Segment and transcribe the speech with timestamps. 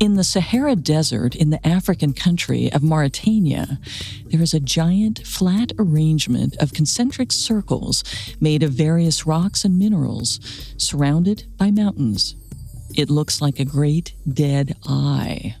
[0.00, 3.78] In the Sahara Desert in the African country of Mauritania,
[4.28, 8.02] there is a giant flat arrangement of concentric circles
[8.40, 10.40] made of various rocks and minerals,
[10.78, 12.34] surrounded by mountains.
[12.96, 15.56] It looks like a great dead eye.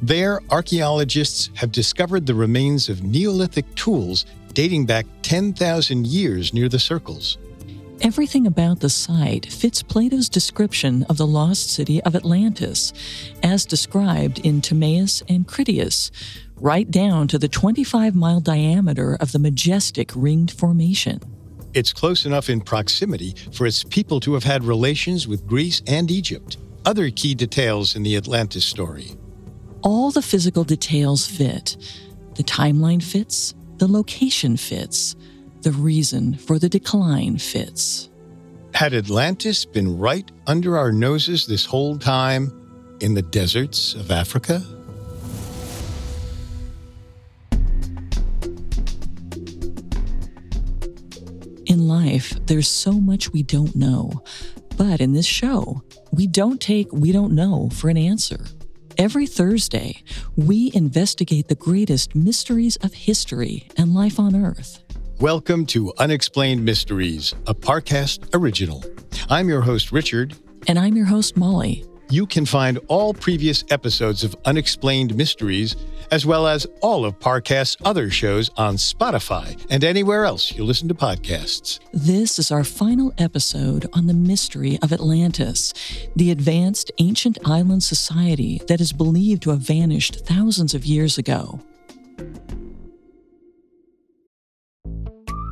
[0.00, 4.24] There, archaeologists have discovered the remains of Neolithic tools
[4.54, 7.36] dating back 10,000 years near the circles.
[8.04, 12.92] Everything about the site fits Plato's description of the lost city of Atlantis,
[13.42, 16.12] as described in Timaeus and Critias,
[16.56, 21.18] right down to the 25 mile diameter of the majestic ringed formation.
[21.72, 26.10] It's close enough in proximity for its people to have had relations with Greece and
[26.10, 26.58] Egypt.
[26.84, 29.12] Other key details in the Atlantis story.
[29.80, 31.78] All the physical details fit.
[32.34, 35.16] The timeline fits, the location fits,
[35.64, 38.10] the reason for the decline fits.
[38.74, 42.52] Had Atlantis been right under our noses this whole time
[43.00, 44.62] in the deserts of Africa?
[51.66, 54.22] In life, there's so much we don't know.
[54.76, 58.44] But in this show, we don't take we don't know for an answer.
[58.98, 60.02] Every Thursday,
[60.36, 64.83] we investigate the greatest mysteries of history and life on Earth.
[65.20, 68.82] Welcome to Unexplained Mysteries, a Parcast original.
[69.30, 70.34] I'm your host, Richard.
[70.66, 71.84] And I'm your host, Molly.
[72.10, 75.76] You can find all previous episodes of Unexplained Mysteries,
[76.10, 80.88] as well as all of Parcast's other shows on Spotify and anywhere else you listen
[80.88, 81.78] to podcasts.
[81.92, 85.72] This is our final episode on the mystery of Atlantis,
[86.16, 91.60] the advanced ancient island society that is believed to have vanished thousands of years ago.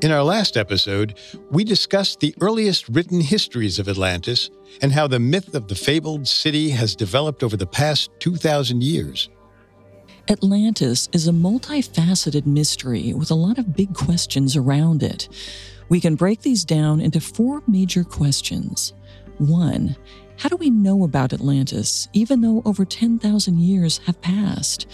[0.00, 1.18] In our last episode,
[1.50, 4.48] we discussed the earliest written histories of Atlantis
[4.80, 9.28] and how the myth of the fabled city has developed over the past 2,000 years.
[10.28, 15.28] Atlantis is a multifaceted mystery with a lot of big questions around it.
[15.88, 18.92] We can break these down into four major questions.
[19.38, 19.96] One,
[20.36, 24.86] how do we know about Atlantis even though over 10,000 years have passed?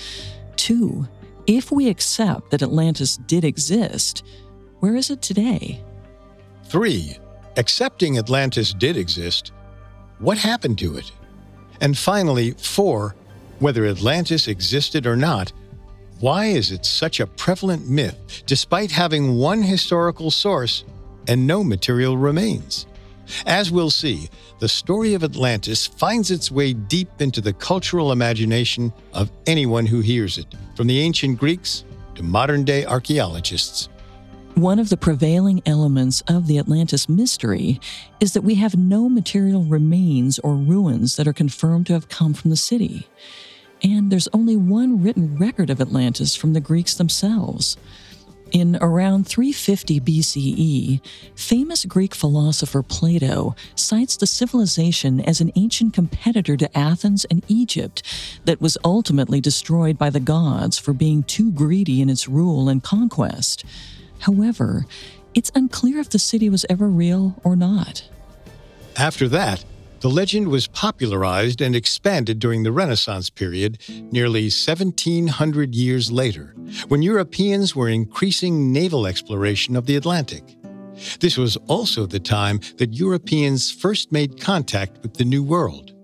[0.56, 1.06] Two,
[1.46, 4.24] if we accept that Atlantis did exist,
[4.84, 5.80] where is it today?
[6.64, 7.16] Three,
[7.56, 9.50] accepting Atlantis did exist,
[10.18, 11.10] what happened to it?
[11.80, 13.14] And finally, four,
[13.60, 15.54] whether Atlantis existed or not,
[16.20, 20.84] why is it such a prevalent myth despite having one historical source
[21.28, 22.84] and no material remains?
[23.46, 24.28] As we'll see,
[24.58, 30.02] the story of Atlantis finds its way deep into the cultural imagination of anyone who
[30.02, 31.84] hears it, from the ancient Greeks
[32.16, 33.88] to modern day archaeologists.
[34.54, 37.80] One of the prevailing elements of the Atlantis mystery
[38.20, 42.34] is that we have no material remains or ruins that are confirmed to have come
[42.34, 43.08] from the city.
[43.82, 47.76] And there's only one written record of Atlantis from the Greeks themselves.
[48.52, 51.00] In around 350 BCE,
[51.34, 58.04] famous Greek philosopher Plato cites the civilization as an ancient competitor to Athens and Egypt
[58.44, 62.84] that was ultimately destroyed by the gods for being too greedy in its rule and
[62.84, 63.64] conquest.
[64.24, 64.86] However,
[65.34, 68.08] it's unclear if the city was ever real or not.
[68.96, 69.64] After that,
[70.04, 73.78] The legend was popularized and expanded during the Renaissance period,
[74.12, 76.54] nearly 1700 years later,
[76.88, 80.58] when Europeans were increasing naval exploration of the Atlantic.
[81.20, 85.94] This was also the time that Europeans first made contact with the New World.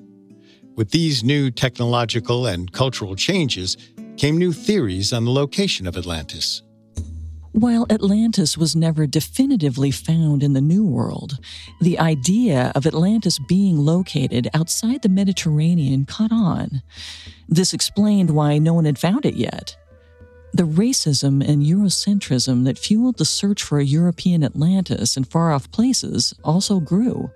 [0.77, 3.77] With these new technological and cultural changes
[4.17, 6.63] came new theories on the location of Atlantis.
[7.53, 11.39] While Atlantis was never definitively found in the New World,
[11.81, 16.83] the idea of Atlantis being located outside the Mediterranean caught on.
[17.49, 19.77] This explained why no one had found it yet.
[20.53, 25.71] The racism and Eurocentrism that fueled the search for a European Atlantis in far off
[25.73, 27.31] places also grew,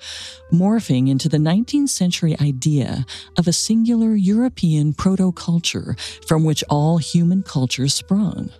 [0.52, 3.04] morphing into the 19th century idea
[3.36, 5.96] of a singular European proto culture
[6.26, 8.50] from which all human cultures sprung.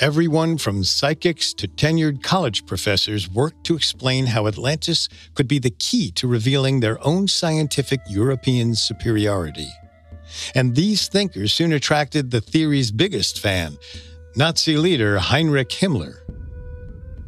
[0.00, 5.70] Everyone from psychics to tenured college professors worked to explain how Atlantis could be the
[5.70, 9.68] key to revealing their own scientific European superiority.
[10.52, 13.78] And these thinkers soon attracted the theory's biggest fan,
[14.34, 16.16] Nazi leader Heinrich Himmler.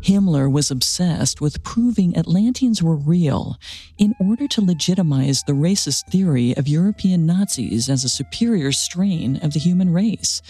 [0.00, 3.58] Himmler was obsessed with proving Atlanteans were real
[3.96, 9.52] in order to legitimize the racist theory of European Nazis as a superior strain of
[9.52, 10.42] the human race.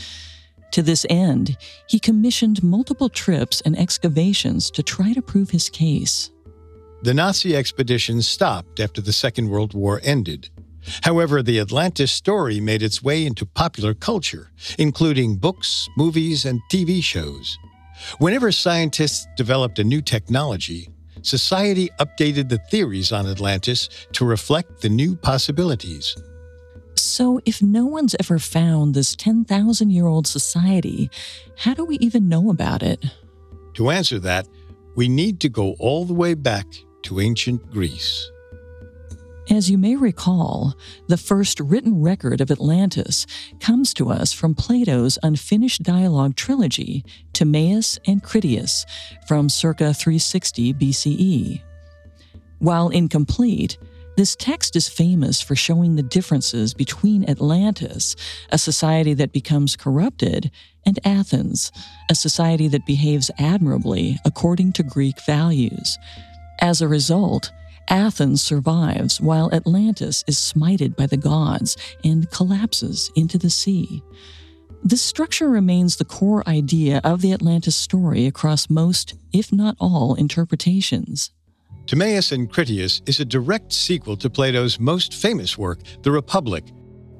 [0.72, 1.56] To this end,
[1.88, 6.30] he commissioned multiple trips and excavations to try to prove his case.
[7.02, 10.50] The Nazi expeditions stopped after the Second World War ended.
[11.02, 17.02] However, the Atlantis story made its way into popular culture, including books, movies, and TV
[17.02, 17.58] shows.
[18.18, 20.88] Whenever scientists developed a new technology,
[21.22, 26.16] society updated the theories on Atlantis to reflect the new possibilities.
[27.06, 31.08] So, if no one's ever found this 10,000 year old society,
[31.56, 33.04] how do we even know about it?
[33.74, 34.48] To answer that,
[34.96, 36.66] we need to go all the way back
[37.02, 38.28] to ancient Greece.
[39.48, 40.74] As you may recall,
[41.06, 43.26] the first written record of Atlantis
[43.60, 48.84] comes to us from Plato's unfinished dialogue trilogy, Timaeus and Critias,
[49.28, 51.62] from circa 360 BCE.
[52.58, 53.78] While incomplete,
[54.16, 58.16] this text is famous for showing the differences between Atlantis,
[58.50, 60.50] a society that becomes corrupted,
[60.86, 61.70] and Athens,
[62.10, 65.98] a society that behaves admirably according to Greek values.
[66.60, 67.50] As a result,
[67.88, 74.02] Athens survives while Atlantis is smited by the gods and collapses into the sea.
[74.82, 80.14] This structure remains the core idea of the Atlantis story across most, if not all,
[80.14, 81.30] interpretations.
[81.86, 86.64] Timaeus and Critias is a direct sequel to Plato's most famous work, The Republic,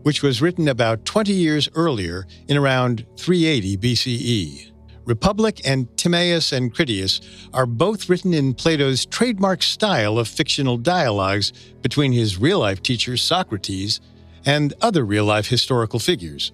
[0.02, 4.72] which was written about 20 years earlier in around 380 BCE.
[5.04, 7.20] Republic and Timaeus and Critias
[7.54, 13.16] are both written in Plato's trademark style of fictional dialogues between his real life teacher
[13.16, 14.00] Socrates
[14.44, 16.50] and other real life historical figures.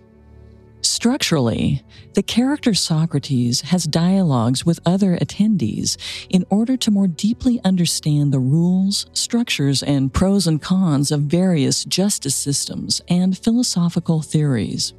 [1.03, 1.83] Structurally,
[2.15, 5.97] the character Socrates has dialogues with other attendees
[6.31, 11.85] in order to more deeply understand the rules, structures, and pros and cons of various
[11.85, 14.95] justice systems and philosophical theories.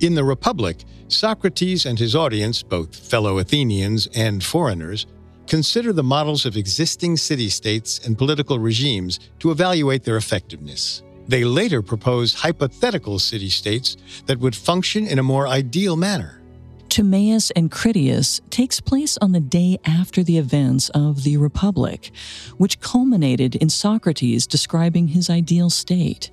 [0.00, 5.04] In the Republic, Socrates and his audience, both fellow Athenians and foreigners,
[5.46, 11.02] consider the models of existing city states and political regimes to evaluate their effectiveness.
[11.28, 16.40] They later proposed hypothetical city states that would function in a more ideal manner.
[16.88, 22.10] Timaeus and Critias takes place on the day after the events of the Republic,
[22.58, 26.30] which culminated in Socrates describing his ideal state.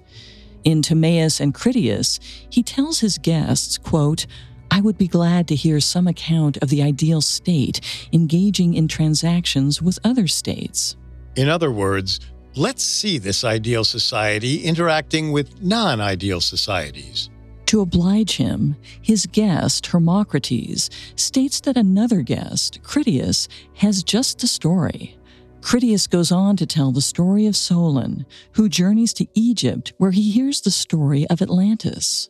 [0.65, 4.25] In Timaeus and Critias, he tells his guests, quote,
[4.69, 7.79] I would be glad to hear some account of the ideal state
[8.11, 10.97] engaging in transactions with other states.
[11.37, 12.19] In other words,
[12.59, 17.29] Let's see this ideal society interacting with non ideal societies.
[17.67, 25.17] To oblige him, his guest, Hermocrates, states that another guest, Critias, has just the story.
[25.61, 30.29] Critias goes on to tell the story of Solon, who journeys to Egypt where he
[30.29, 32.29] hears the story of Atlantis.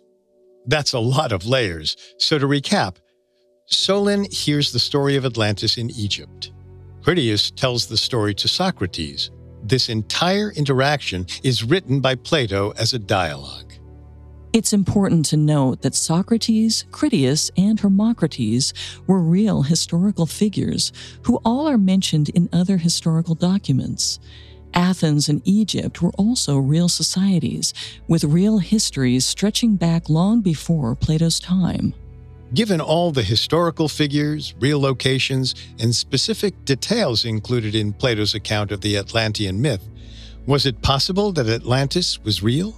[0.67, 1.97] That's a lot of layers.
[2.19, 2.97] So to recap,
[3.65, 6.51] Solon hears the story of Atlantis in Egypt.
[7.01, 9.31] Critias tells the story to Socrates.
[9.63, 13.73] This entire interaction is written by Plato as a dialogue.
[14.51, 18.73] It's important to note that Socrates, Critias, and Hermocrates
[19.05, 20.91] were real historical figures
[21.23, 24.19] who all are mentioned in other historical documents.
[24.73, 27.73] Athens and Egypt were also real societies,
[28.07, 31.93] with real histories stretching back long before Plato's time.
[32.53, 38.81] Given all the historical figures, real locations, and specific details included in Plato's account of
[38.81, 39.87] the Atlantean myth,
[40.47, 42.75] Was it possible that Atlantis was real?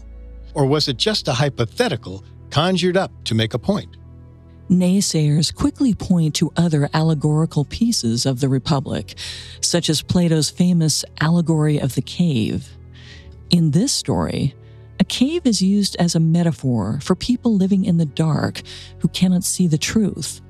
[0.54, 3.96] Or was it just a hypothetical conjured up to make a point?
[4.70, 9.16] Naysayers quickly point to other allegorical pieces of the Republic,
[9.62, 12.68] such as Plato's famous allegory of the cave.
[13.50, 14.54] In this story,
[15.02, 18.62] a cave is used as a metaphor for people living in the dark
[19.00, 20.42] who cannot see the truth.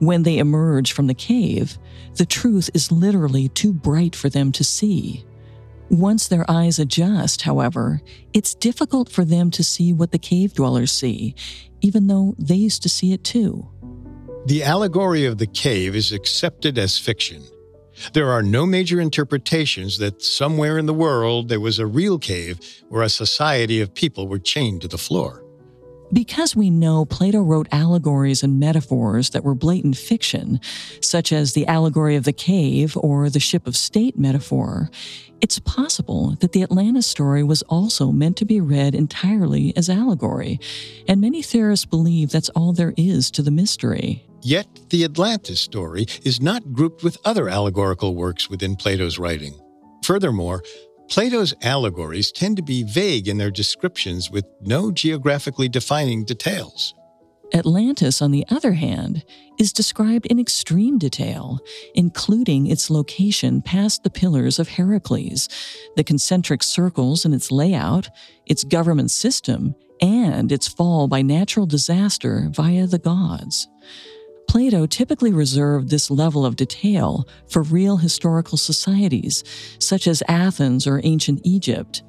[0.00, 1.78] When they emerge from the cave,
[2.16, 5.24] the truth is literally too bright for them to see.
[5.90, 10.90] Once their eyes adjust, however, it's difficult for them to see what the cave dwellers
[10.90, 11.36] see,
[11.80, 13.68] even though they used to see it too.
[14.46, 17.44] The allegory of the cave is accepted as fiction.
[18.12, 22.60] There are no major interpretations that somewhere in the world there was a real cave
[22.88, 25.44] where a society of people were chained to the floor.
[26.10, 30.58] Because we know Plato wrote allegories and metaphors that were blatant fiction,
[31.02, 34.90] such as the allegory of the cave or the ship of state metaphor,
[35.42, 40.58] it's possible that the Atlantis story was also meant to be read entirely as allegory,
[41.06, 44.27] and many theorists believe that's all there is to the mystery.
[44.42, 49.58] Yet, the Atlantis story is not grouped with other allegorical works within Plato's writing.
[50.04, 50.62] Furthermore,
[51.08, 56.94] Plato's allegories tend to be vague in their descriptions with no geographically defining details.
[57.54, 59.24] Atlantis, on the other hand,
[59.58, 61.58] is described in extreme detail,
[61.94, 65.48] including its location past the pillars of Heracles,
[65.96, 68.10] the concentric circles in its layout,
[68.46, 73.66] its government system, and its fall by natural disaster via the gods.
[74.48, 79.44] Plato typically reserved this level of detail for real historical societies,
[79.78, 82.02] such as Athens or ancient Egypt.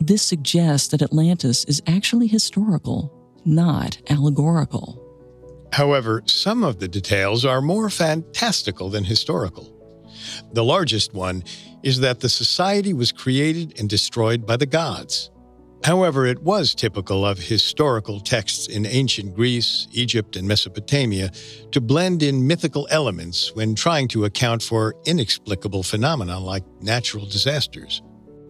[0.00, 3.12] This suggests that Atlantis is actually historical,
[3.44, 5.04] not allegorical.
[5.72, 9.72] However, some of the details are more fantastical than historical.
[10.52, 11.44] The largest one
[11.82, 15.30] is that the society was created and destroyed by the gods.
[15.84, 21.30] However, it was typical of historical texts in ancient Greece, Egypt, and Mesopotamia
[21.70, 28.02] to blend in mythical elements when trying to account for inexplicable phenomena like natural disasters.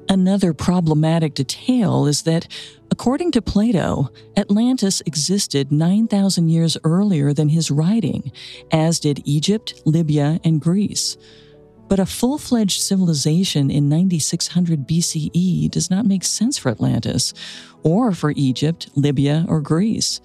[0.08, 2.48] Another problematic detail is that,
[2.90, 4.08] according to Plato,
[4.38, 8.32] Atlantis existed 9,000 years earlier than his writing,
[8.72, 11.18] as did Egypt, Libya, and Greece.
[11.88, 17.32] But a full fledged civilization in 9600 BCE does not make sense for Atlantis,
[17.82, 20.20] or for Egypt, Libya, or Greece.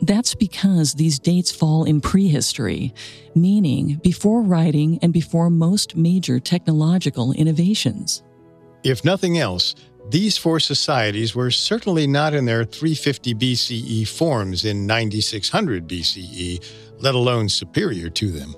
[0.00, 2.94] That's because these dates fall in prehistory,
[3.34, 8.22] meaning before writing and before most major technological innovations.
[8.84, 9.74] If nothing else,
[10.10, 16.64] these four societies were certainly not in their 350 BCE forms in 9600 BCE,
[17.00, 18.54] let alone superior to them.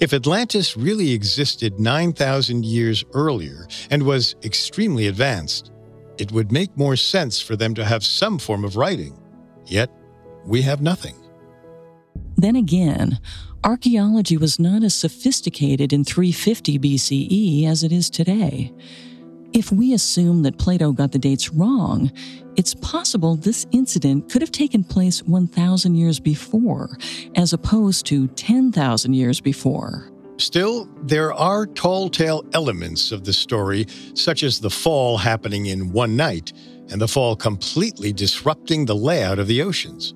[0.00, 5.70] If Atlantis really existed 9,000 years earlier and was extremely advanced,
[6.18, 9.18] it would make more sense for them to have some form of writing.
[9.66, 9.90] Yet,
[10.46, 11.16] we have nothing.
[12.36, 13.20] Then again,
[13.64, 18.72] archaeology was not as sophisticated in 350 BCE as it is today.
[19.54, 22.10] If we assume that Plato got the dates wrong,
[22.56, 26.96] it's possible this incident could have taken place 1,000 years before,
[27.34, 30.10] as opposed to 10,000 years before.
[30.38, 35.92] Still, there are tall tale elements of the story, such as the fall happening in
[35.92, 36.54] one night
[36.90, 40.14] and the fall completely disrupting the layout of the oceans.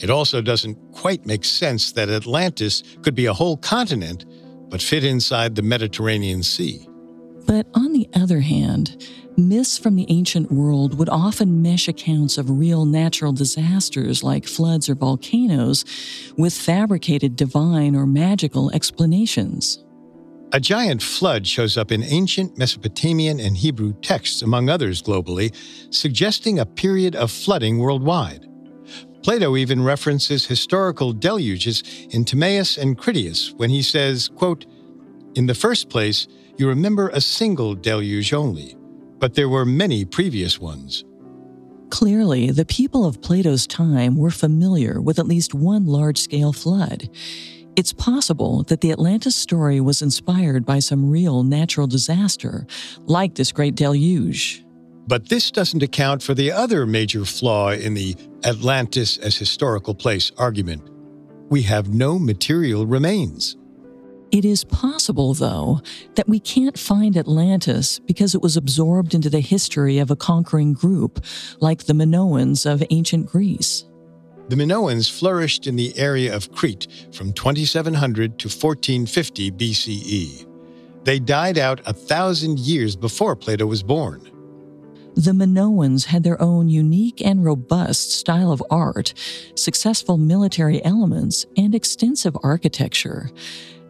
[0.00, 4.26] It also doesn't quite make sense that Atlantis could be a whole continent
[4.68, 6.88] but fit inside the Mediterranean Sea.
[7.46, 12.58] But on the other hand, myths from the ancient world would often mesh accounts of
[12.58, 15.84] real natural disasters like floods or volcanoes
[16.36, 19.84] with fabricated divine or magical explanations.
[20.52, 25.52] A giant flood shows up in ancient Mesopotamian and Hebrew texts, among others globally,
[25.92, 28.46] suggesting a period of flooding worldwide.
[29.24, 34.64] Plato even references historical deluges in Timaeus and Critias when he says, quote,
[35.34, 38.76] In the first place, you remember a single deluge only,
[39.18, 41.04] but there were many previous ones.
[41.90, 47.08] Clearly, the people of Plato's time were familiar with at least one large scale flood.
[47.76, 52.66] It's possible that the Atlantis story was inspired by some real natural disaster,
[53.06, 54.64] like this great deluge.
[55.06, 60.30] But this doesn't account for the other major flaw in the Atlantis as historical place
[60.38, 60.88] argument.
[61.50, 63.56] We have no material remains.
[64.34, 65.80] It is possible, though,
[66.16, 70.72] that we can't find Atlantis because it was absorbed into the history of a conquering
[70.72, 71.24] group,
[71.60, 73.84] like the Minoans of ancient Greece.
[74.48, 80.46] The Minoans flourished in the area of Crete from 2700 to 1450 BCE.
[81.04, 84.32] They died out a thousand years before Plato was born.
[85.14, 89.14] The Minoans had their own unique and robust style of art,
[89.54, 93.30] successful military elements, and extensive architecture.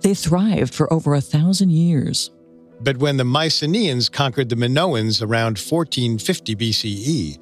[0.05, 2.31] They thrived for over a thousand years.
[2.83, 7.39] But when the Mycenaeans conquered the Minoans around 1450 BCE,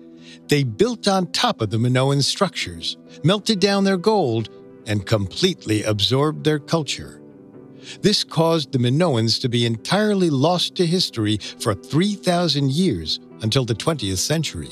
[0.47, 4.49] they built on top of the Minoan structures, melted down their gold,
[4.87, 7.21] and completely absorbed their culture.
[8.01, 13.75] This caused the Minoans to be entirely lost to history for 3,000 years until the
[13.75, 14.71] 20th century.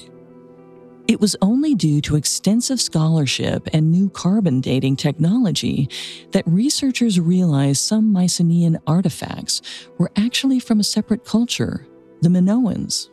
[1.11, 5.89] It was only due to extensive scholarship and new carbon dating technology
[6.31, 9.61] that researchers realized some Mycenaean artifacts
[9.99, 11.85] were actually from a separate culture,
[12.21, 13.09] the Minoans.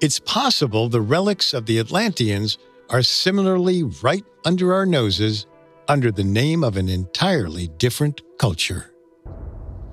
[0.00, 2.56] It's possible the relics of the Atlanteans
[2.88, 5.46] are similarly right under our noses
[5.88, 8.92] under the name of an entirely different culture.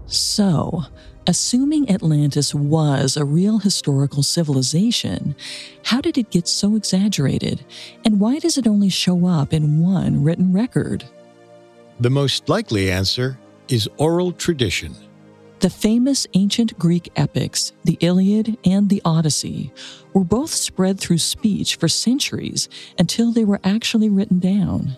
[0.05, 0.83] So,
[1.27, 5.36] assuming Atlantis was a real historical civilization,
[5.84, 7.63] how did it get so exaggerated?
[8.05, 11.03] And why does it only show up in one written record?
[12.00, 14.96] The most likely answer is oral tradition.
[15.60, 19.74] The famous ancient Greek epics, the Iliad and the Odyssey,
[20.13, 22.69] were both spread through speech for centuries
[23.00, 24.96] until they were actually written down.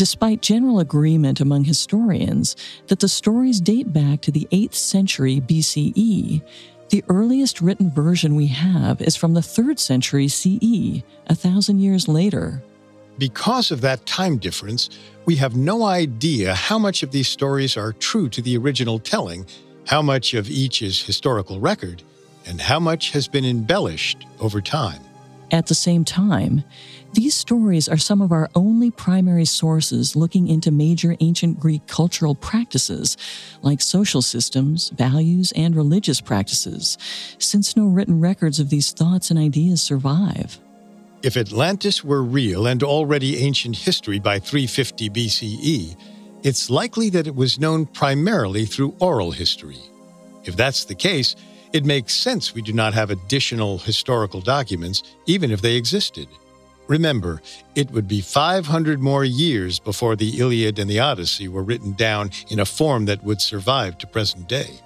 [0.00, 6.40] Despite general agreement among historians that the stories date back to the 8th century BCE,
[6.88, 12.08] the earliest written version we have is from the 3rd century CE, a thousand years
[12.08, 12.62] later.
[13.18, 14.88] Because of that time difference,
[15.26, 19.44] we have no idea how much of these stories are true to the original telling
[19.86, 22.02] how much of each is historical record,
[22.46, 25.02] and how much has been embellished over time.
[25.52, 26.62] At the same time,
[27.12, 32.36] these stories are some of our only primary sources looking into major ancient Greek cultural
[32.36, 33.16] practices,
[33.62, 36.98] like social systems, values, and religious practices,
[37.38, 40.60] since no written records of these thoughts and ideas survive.
[41.22, 45.96] If Atlantis were real and already ancient history by 350 BCE,
[46.44, 49.80] it's likely that it was known primarily through oral history.
[50.44, 51.36] If that's the case,
[51.72, 56.28] it makes sense we do not have additional historical documents, even if they existed.
[56.90, 57.40] Remember,
[57.76, 62.32] it would be 500 more years before the Iliad and the Odyssey were written down
[62.48, 64.80] in a form that would survive to present day.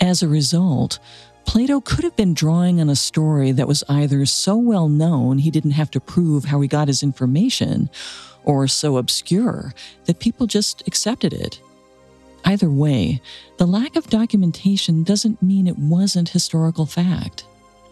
[0.00, 0.98] As a result,
[1.44, 5.50] Plato could have been drawing on a story that was either so well known he
[5.50, 7.90] didn't have to prove how he got his information,
[8.44, 9.74] or so obscure
[10.06, 11.60] that people just accepted it.
[12.46, 13.20] Either way,
[13.58, 17.44] the lack of documentation doesn't mean it wasn't historical fact.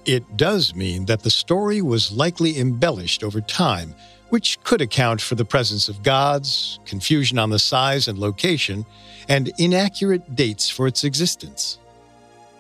[0.09, 3.95] It does mean that the story was likely embellished over time,
[4.31, 8.87] which could account for the presence of gods, confusion on the size and location,
[9.29, 11.79] and inaccurate dates for its existence.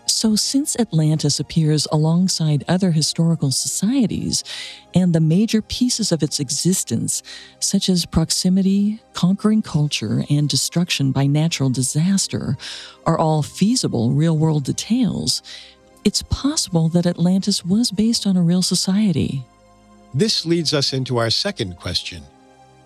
[0.04, 4.44] So, since Atlantis appears alongside other historical societies
[4.92, 7.22] and the major pieces of its existence,
[7.60, 12.58] such as proximity, conquering culture, and destruction by natural disaster,
[13.06, 15.42] are all feasible real world details,
[16.08, 19.44] it's possible that Atlantis was based on a real society.
[20.14, 22.22] This leads us into our second question.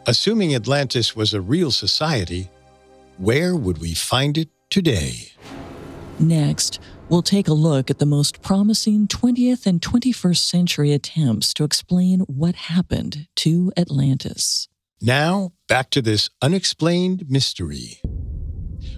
[0.07, 2.51] Assuming Atlantis was a real society,
[3.19, 5.31] where would we find it today?
[6.19, 11.63] Next, we'll take a look at the most promising 20th and 21st century attempts to
[11.63, 14.67] explain what happened to Atlantis.
[15.01, 18.01] Now, back to this unexplained mystery.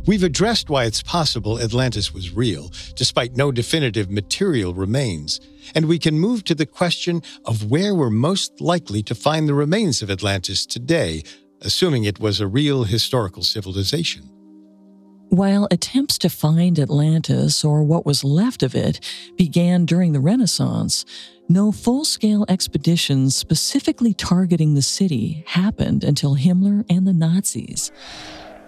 [0.07, 5.41] We've addressed why it's possible Atlantis was real, despite no definitive material remains,
[5.75, 9.55] and we can move to the question of where we're most likely to find the
[9.55, 11.23] remains of Atlantis today,
[11.63, 14.29] assuming it was a real historical civilization.
[15.31, 19.01] While attempts to find Atlantis, or what was left of it,
[19.39, 21.07] began during the Renaissance,
[21.49, 27.91] no full scale expeditions specifically targeting the city happened until Himmler and the Nazis.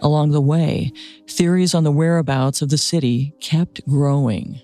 [0.03, 0.93] Along the way,
[1.29, 4.61] theories on the whereabouts of the city kept growing.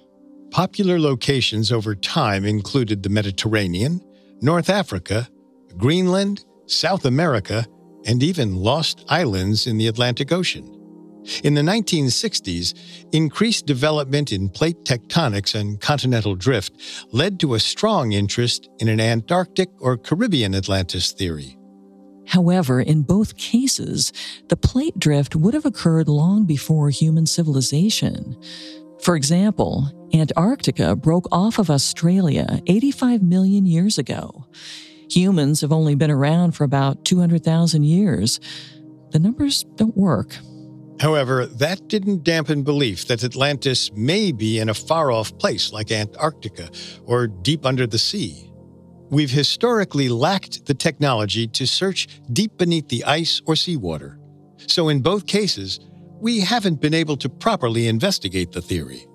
[0.51, 4.01] Popular locations over time included the Mediterranean,
[4.43, 5.29] North Africa,
[5.77, 7.67] Greenland, South America,
[8.05, 10.79] and even lost islands in the Atlantic Ocean.
[11.45, 12.75] In the 1960s,
[13.13, 16.73] increased development in plate tectonics and continental drift
[17.13, 21.57] led to a strong interest in an Antarctic or Caribbean Atlantis theory.
[22.27, 24.13] However, in both cases,
[24.49, 28.37] the plate drift would have occurred long before human civilization.
[29.01, 34.47] For example, Antarctica broke off of Australia 85 million years ago.
[35.11, 38.39] Humans have only been around for about 200,000 years.
[39.11, 40.37] The numbers don't work.
[41.01, 45.91] However, that didn't dampen belief that Atlantis may be in a far off place like
[45.91, 46.71] Antarctica
[47.05, 48.52] or deep under the sea.
[49.13, 54.19] We've historically lacked the technology to search deep beneath the ice or seawater.
[54.67, 55.81] So, in both cases,
[56.19, 59.07] we haven't been able to properly investigate the theory.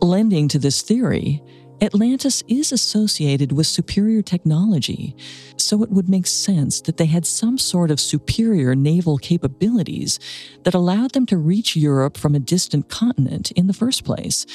[0.00, 1.42] Lending to this theory,
[1.82, 5.14] Atlantis is associated with superior technology,
[5.58, 10.18] so it would make sense that they had some sort of superior naval capabilities
[10.62, 14.46] that allowed them to reach Europe from a distant continent in the first place,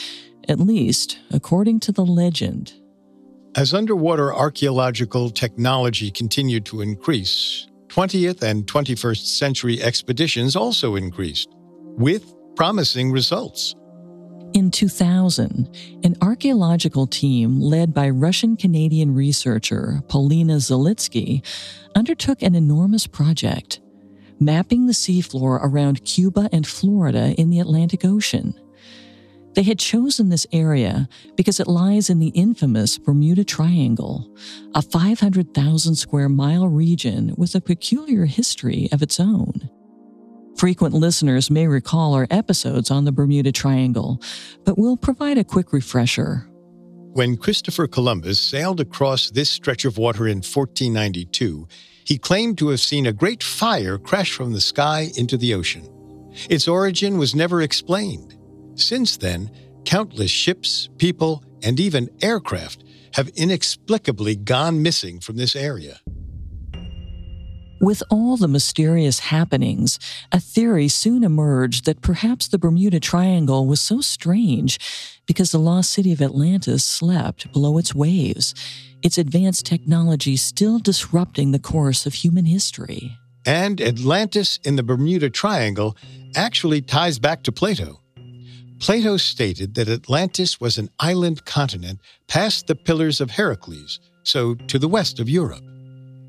[0.47, 2.73] at least according to the legend.
[3.55, 11.49] As underwater archaeological technology continued to increase, 20th and 21st century expeditions also increased,
[11.97, 13.75] with promising results.
[14.53, 15.67] In 2000,
[16.03, 21.43] an archaeological team led by Russian Canadian researcher Polina Zelitsky
[21.95, 23.79] undertook an enormous project,
[24.39, 28.53] mapping the seafloor around Cuba and Florida in the Atlantic Ocean.
[29.55, 34.33] They had chosen this area because it lies in the infamous Bermuda Triangle,
[34.75, 39.69] a 500,000 square mile region with a peculiar history of its own.
[40.55, 44.21] Frequent listeners may recall our episodes on the Bermuda Triangle,
[44.65, 46.49] but we'll provide a quick refresher.
[47.13, 51.67] When Christopher Columbus sailed across this stretch of water in 1492,
[52.05, 55.89] he claimed to have seen a great fire crash from the sky into the ocean.
[56.49, 58.35] Its origin was never explained.
[58.79, 59.51] Since then,
[59.85, 65.99] countless ships, people, and even aircraft have inexplicably gone missing from this area.
[67.81, 69.99] With all the mysterious happenings,
[70.31, 74.79] a theory soon emerged that perhaps the Bermuda Triangle was so strange
[75.25, 78.53] because the lost city of Atlantis slept below its waves,
[79.01, 83.17] its advanced technology still disrupting the course of human history.
[83.45, 85.95] And Atlantis in the Bermuda Triangle
[86.35, 88.01] actually ties back to Plato.
[88.79, 94.79] Plato stated that Atlantis was an island continent past the Pillars of Heracles, so to
[94.79, 95.63] the west of Europe.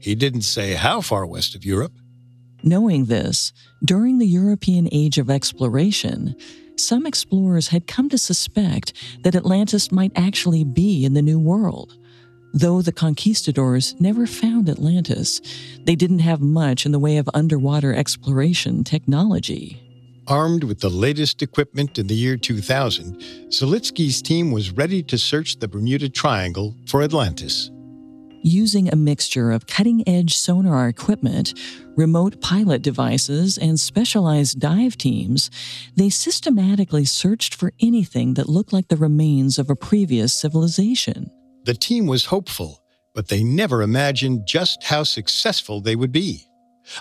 [0.01, 1.93] He didn't say how far west of Europe.
[2.63, 3.53] Knowing this,
[3.85, 6.35] during the European Age of Exploration,
[6.77, 11.97] some explorers had come to suspect that Atlantis might actually be in the New World.
[12.53, 15.41] Though the conquistadors never found Atlantis,
[15.85, 19.90] they didn't have much in the way of underwater exploration technology.
[20.31, 23.17] Armed with the latest equipment in the year 2000,
[23.49, 27.71] Zelitsky's team was ready to search the Bermuda Triangle for Atlantis
[28.43, 31.53] using a mixture of cutting edge sonar equipment,
[31.97, 35.51] remote pilot devices, and specialized dive teams,
[35.97, 41.31] they systematically searched for anything that looked like the remains of a previous civilization.
[41.65, 42.83] The team was hopeful,
[43.15, 46.47] but they never imagined just how successful they would be.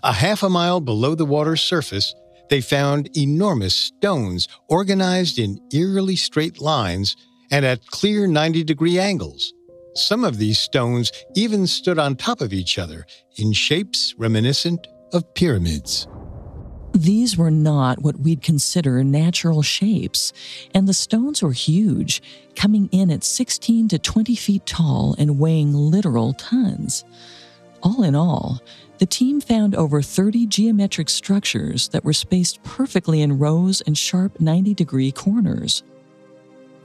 [0.03, 2.13] A half a mile below the water's surface,
[2.49, 7.15] they found enormous stones organized in eerily straight lines
[7.51, 9.53] and at clear 90 degree angles.
[9.95, 13.05] Some of these stones even stood on top of each other
[13.38, 16.07] in shapes reminiscent of pyramids.
[16.93, 20.33] These were not what we'd consider natural shapes,
[20.73, 22.21] and the stones were huge,
[22.55, 27.05] coming in at 16 to 20 feet tall and weighing literal tons.
[27.83, 28.62] All in all,
[28.99, 34.39] the team found over 30 geometric structures that were spaced perfectly in rows and sharp
[34.41, 35.83] 90 degree corners.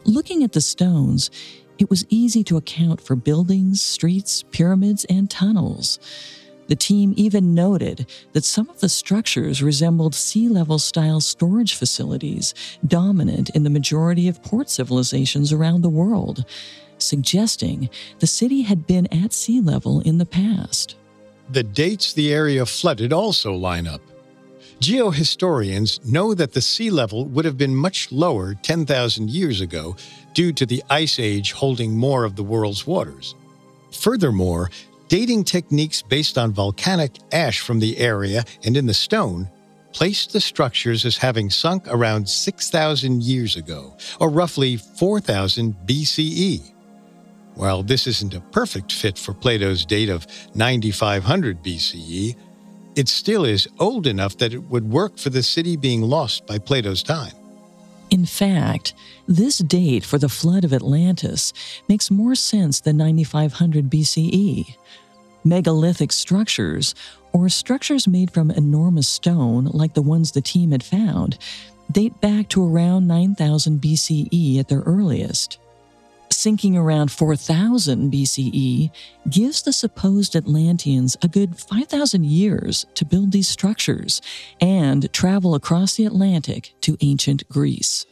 [0.04, 1.30] Looking at the stones,
[1.78, 5.98] it was easy to account for buildings, streets, pyramids, and tunnels.
[6.68, 12.54] The team even noted that some of the structures resembled sea level style storage facilities
[12.86, 16.44] dominant in the majority of port civilizations around the world,
[16.98, 20.96] suggesting the city had been at sea level in the past.
[21.50, 24.00] The dates the area flooded also line up.
[24.80, 29.96] Geohistorians know that the sea level would have been much lower 10,000 years ago
[30.32, 33.34] due to the Ice Age holding more of the world's waters.
[33.92, 34.70] Furthermore,
[35.08, 39.48] dating techniques based on volcanic ash from the area and in the stone
[39.92, 46.73] placed the structures as having sunk around 6,000 years ago, or roughly 4,000 BCE.
[47.54, 52.36] While this isn't a perfect fit for Plato's date of 9500 BCE,
[52.96, 56.58] it still is old enough that it would work for the city being lost by
[56.58, 57.32] Plato's time.
[58.10, 58.94] In fact,
[59.26, 61.52] this date for the flood of Atlantis
[61.88, 64.76] makes more sense than 9500 BCE.
[65.44, 66.94] Megalithic structures,
[67.32, 71.38] or structures made from enormous stone like the ones the team had found,
[71.90, 75.58] date back to around 9000 BCE at their earliest.
[76.44, 78.90] Sinking around 4000 BCE
[79.30, 84.20] gives the supposed Atlanteans a good 5,000 years to build these structures
[84.60, 88.04] and travel across the Atlantic to ancient Greece.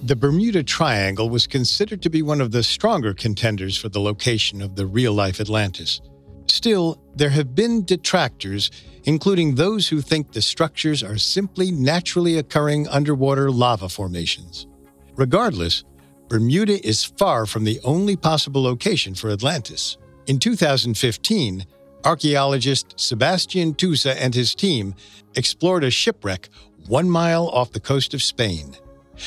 [0.00, 4.62] The Bermuda Triangle was considered to be one of the stronger contenders for the location
[4.62, 6.00] of the real life Atlantis.
[6.46, 8.70] Still, there have been detractors,
[9.06, 14.68] including those who think the structures are simply naturally occurring underwater lava formations.
[15.16, 15.82] Regardless,
[16.28, 19.96] Bermuda is far from the only possible location for Atlantis.
[20.26, 21.66] In 2015,
[22.04, 24.94] archaeologist Sebastian Tusa and his team
[25.34, 26.48] explored a shipwreck
[26.86, 28.76] one mile off the coast of Spain.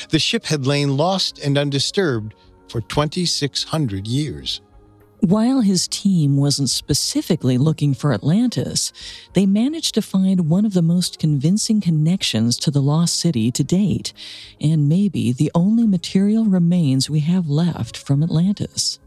[0.09, 2.33] The ship had lain lost and undisturbed
[2.69, 4.61] for 2,600 years.
[5.19, 8.93] While his team wasn't specifically looking for Atlantis,
[9.33, 13.63] they managed to find one of the most convincing connections to the lost city to
[13.63, 14.13] date,
[14.61, 18.99] and maybe the only material remains we have left from Atlantis.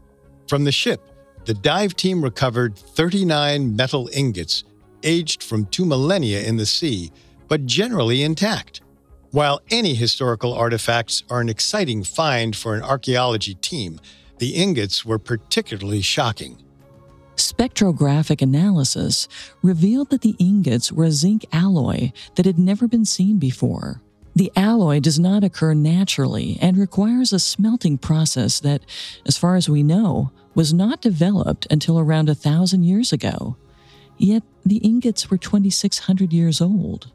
[0.49, 1.01] From the ship,
[1.45, 4.65] the dive team recovered 39 metal ingots,
[5.03, 7.11] aged from two millennia in the sea,
[7.47, 8.81] but generally intact.
[9.31, 14.01] While any historical artifacts are an exciting find for an archaeology team,
[14.41, 16.57] the ingots were particularly shocking.
[17.35, 19.27] Spectrographic analysis
[19.61, 24.01] revealed that the ingots were a zinc alloy that had never been seen before.
[24.35, 28.81] The alloy does not occur naturally and requires a smelting process that,
[29.27, 33.57] as far as we know, was not developed until around a thousand years ago.
[34.17, 37.11] Yet the ingots were 2,600 years old.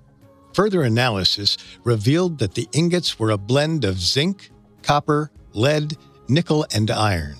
[0.54, 5.96] Further analysis revealed that the ingots were a blend of zinc, copper, lead,
[6.28, 7.36] nickel, and iron.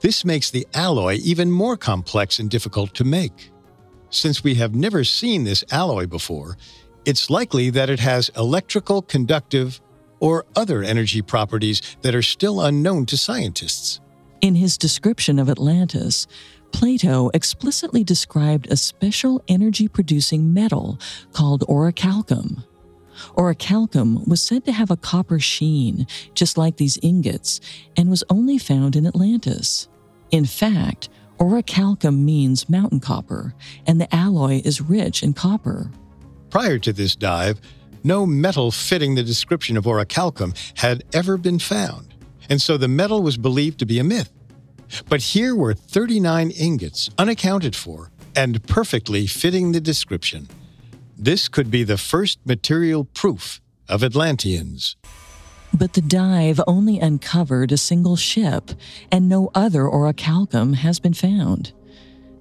[0.00, 3.50] This makes the alloy even more complex and difficult to make.
[4.10, 6.56] Since we have never seen this alloy before,
[7.04, 9.80] it's likely that it has electrical, conductive,
[10.20, 14.00] or other energy properties that are still unknown to scientists.
[14.40, 16.26] In his description of Atlantis,
[16.72, 20.98] Plato explicitly described a special energy producing metal
[21.32, 22.64] called orichalcum.
[23.36, 27.60] Orichalcum was said to have a copper sheen, just like these ingots,
[27.96, 29.88] and was only found in Atlantis.
[30.30, 33.54] In fact, orichalcum means mountain copper,
[33.86, 35.90] and the alloy is rich in copper.
[36.50, 37.60] Prior to this dive,
[38.04, 42.14] no metal fitting the description of orichalcum had ever been found,
[42.48, 44.32] and so the metal was believed to be a myth.
[45.08, 50.48] But here were 39 ingots unaccounted for and perfectly fitting the description.
[51.18, 54.96] This could be the first material proof of Atlanteans.
[55.72, 58.70] But the dive only uncovered a single ship,
[59.10, 61.72] and no other orichalcum has been found.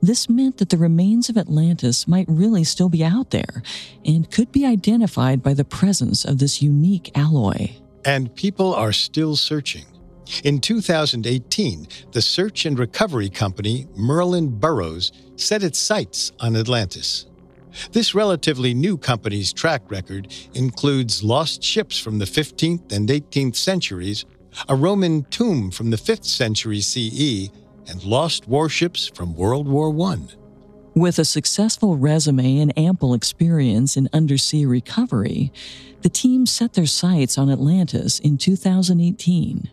[0.02, 3.64] This meant that the remains of Atlantis might really still be out there
[4.06, 7.72] and could be identified by the presence of this unique alloy.
[8.04, 9.86] And people are still searching.
[10.44, 17.28] In 2018, the search and recovery company Merlin Burrows set its sights on Atlantis.
[17.92, 24.26] This relatively new company's track record includes lost ships from the 15th and 18th centuries,
[24.70, 27.50] a Roman tomb from the 5th century CE,
[27.88, 30.18] and lost warships from World War I.
[30.96, 35.52] With a successful resume and ample experience in undersea recovery,
[36.02, 39.72] the team set their sights on Atlantis in 2018.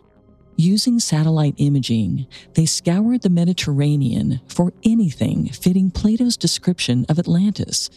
[0.55, 7.89] Using satellite imaging, they scoured the Mediterranean for anything fitting Plato's description of Atlantis,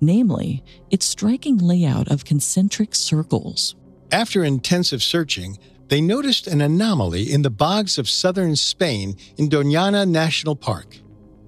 [0.00, 3.74] namely, its striking layout of concentric circles.
[4.10, 10.08] After intensive searching, they noticed an anomaly in the bogs of southern Spain in Doñana
[10.08, 10.98] National Park.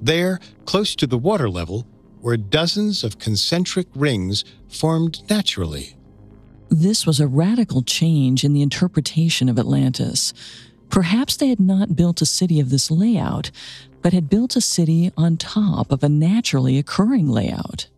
[0.01, 1.87] There, close to the water level,
[2.21, 5.97] were dozens of concentric rings formed naturally.
[6.71, 10.33] This was a radical change in the interpretation of Atlantis.
[10.91, 13.51] Perhaps they had not built a city of this layout,
[14.03, 17.89] but had built a city on top of a naturally occurring layout.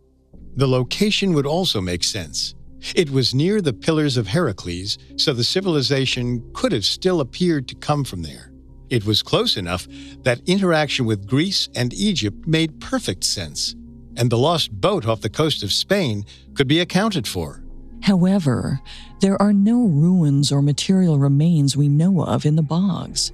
[0.55, 2.55] The location would also make sense.
[2.95, 7.75] It was near the Pillars of Heracles, so the civilization could have still appeared to
[7.75, 8.51] come from there.
[8.89, 9.87] It was close enough
[10.23, 13.75] that interaction with Greece and Egypt made perfect sense,
[14.15, 17.63] and the lost boat off the coast of Spain could be accounted for.
[18.01, 18.81] However,
[19.21, 23.31] there are no ruins or material remains we know of in the bogs.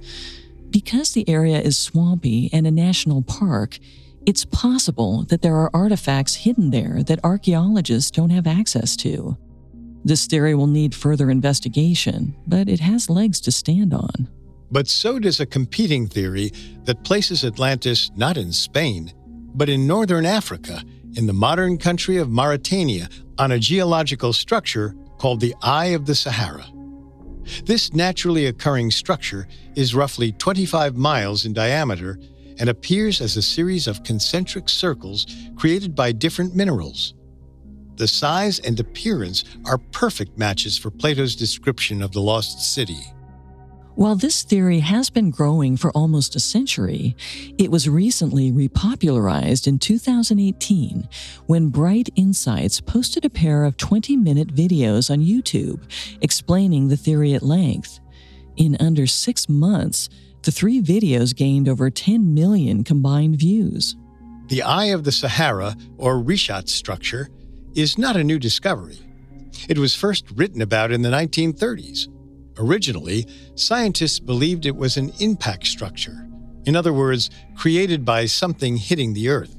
[0.70, 3.78] Because the area is swampy and a national park,
[4.26, 9.36] it's possible that there are artifacts hidden there that archaeologists don't have access to.
[10.04, 14.28] This theory will need further investigation, but it has legs to stand on.
[14.70, 16.50] But so does a competing theory
[16.84, 19.12] that places Atlantis not in Spain,
[19.54, 20.82] but in northern Africa,
[21.16, 26.14] in the modern country of Mauritania, on a geological structure called the Eye of the
[26.14, 26.66] Sahara.
[27.64, 32.18] This naturally occurring structure is roughly 25 miles in diameter
[32.58, 37.14] and appears as a series of concentric circles created by different minerals.
[37.96, 43.00] The size and appearance are perfect matches for Plato's description of the lost city.
[43.96, 47.14] While this theory has been growing for almost a century,
[47.58, 51.08] it was recently repopularized in 2018
[51.46, 55.80] when Bright Insights posted a pair of 20 minute videos on YouTube
[56.20, 58.00] explaining the theory at length.
[58.56, 60.08] In under six months,
[60.42, 63.94] the three videos gained over 10 million combined views.
[64.48, 67.28] The Eye of the Sahara, or Richat structure,
[67.76, 68.98] is not a new discovery.
[69.68, 72.08] It was first written about in the 1930s.
[72.58, 76.28] Originally, scientists believed it was an impact structure,
[76.64, 79.56] in other words, created by something hitting the Earth.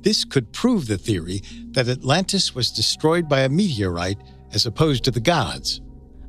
[0.00, 1.42] This could prove the theory
[1.72, 4.18] that Atlantis was destroyed by a meteorite
[4.52, 5.80] as opposed to the gods.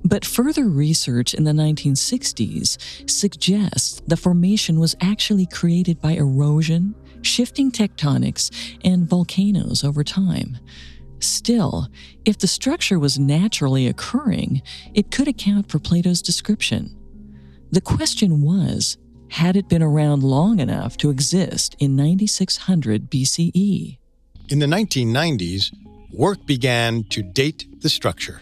[0.05, 7.71] But further research in the 1960s suggests the formation was actually created by erosion, shifting
[7.71, 8.51] tectonics,
[8.83, 10.59] and volcanoes over time.
[11.23, 11.87] Still,
[12.25, 14.61] if the structure was naturally occurring,
[14.93, 16.95] it could account for Plato's description.
[17.71, 18.97] The question was
[19.29, 23.97] had it been around long enough to exist in 9600 BCE?
[24.49, 25.73] In the 1990s,
[26.11, 28.41] work began to date the structure.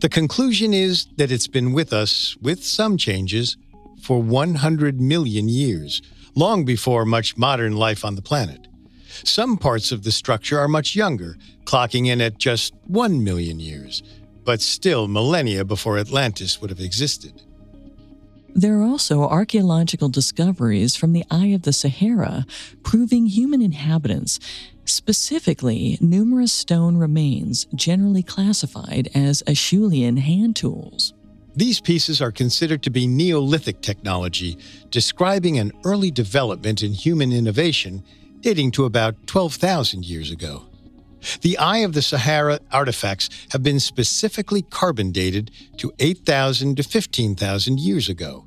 [0.00, 3.56] The conclusion is that it's been with us, with some changes,
[4.02, 6.02] for 100 million years,
[6.34, 8.65] long before much modern life on the planet.
[9.26, 14.04] Some parts of the structure are much younger, clocking in at just 1 million years,
[14.44, 17.42] but still millennia before Atlantis would have existed.
[18.54, 22.46] There are also archaeological discoveries from the Eye of the Sahara
[22.84, 24.38] proving human inhabitants,
[24.84, 31.14] specifically numerous stone remains generally classified as Acheulean hand tools.
[31.56, 34.56] These pieces are considered to be Neolithic technology,
[34.90, 38.04] describing an early development in human innovation
[38.46, 40.66] dating to about 12,000 years ago.
[41.40, 47.80] The Eye of the Sahara artifacts have been specifically carbon dated to 8,000 to 15,000
[47.80, 48.46] years ago.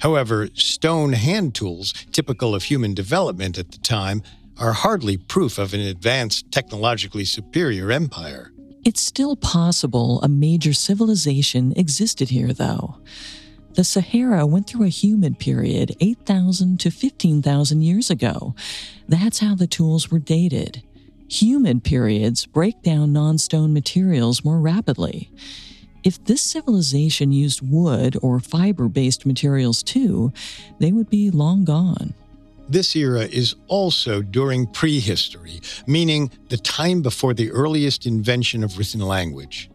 [0.00, 4.24] However, stone hand tools, typical of human development at the time,
[4.58, 8.50] are hardly proof of an advanced, technologically superior empire.
[8.84, 12.96] It's still possible a major civilization existed here, though.
[13.74, 18.54] The Sahara went through a humid period 8,000 to 15,000 years ago.
[19.08, 20.82] That's how the tools were dated.
[21.28, 25.30] Humid periods break down non stone materials more rapidly.
[26.02, 30.32] If this civilization used wood or fiber based materials too,
[30.80, 32.14] they would be long gone.
[32.68, 39.00] This era is also during prehistory, meaning the time before the earliest invention of written
[39.00, 39.70] language.